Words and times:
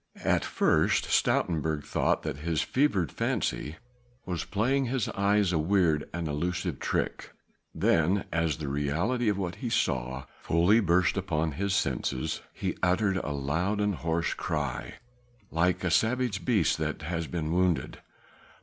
At 0.25 0.43
first 0.43 1.05
Stoutenburg 1.11 1.83
thought 1.85 2.23
that 2.23 2.37
his 2.37 2.63
fevered 2.63 3.11
fancy 3.11 3.75
was 4.25 4.45
playing 4.45 4.85
his 4.85 5.09
eyes 5.09 5.51
a 5.53 5.59
weird 5.59 6.09
and 6.11 6.27
elusive 6.27 6.79
trick, 6.79 7.29
then 7.71 8.25
as 8.31 8.57
the 8.57 8.67
reality 8.67 9.29
of 9.29 9.37
what 9.37 9.57
he 9.57 9.69
saw 9.69 10.25
fully 10.41 10.79
burst 10.79 11.17
upon 11.17 11.51
his 11.51 11.75
senses 11.75 12.41
he 12.51 12.75
uttered 12.81 13.17
a 13.17 13.29
loud 13.29 13.79
and 13.79 13.93
hoarse 13.93 14.33
cry 14.33 14.95
like 15.51 15.83
a 15.83 15.91
savage 15.91 16.43
beast 16.43 16.79
that 16.79 17.03
has 17.03 17.27
been 17.27 17.51
wounded. 17.51 17.99